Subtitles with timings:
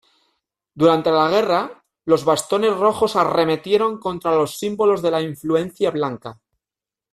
[0.73, 6.41] Durante la guerra, los bastones rojos arremetieron contra los símbolos de la influencia blanca.